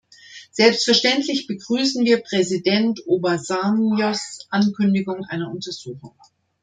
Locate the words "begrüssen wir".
1.45-2.23